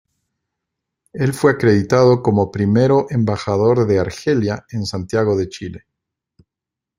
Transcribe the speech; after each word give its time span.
El 1.13 1.31
fue 1.31 1.51
acreditado 1.51 2.23
como 2.23 2.49
primero 2.49 3.05
embajador 3.11 3.85
de 3.85 3.99
Argelia 3.99 4.65
en 4.71 4.87
Santiago 4.87 5.37
de 5.37 5.47
Chile. 5.47 5.85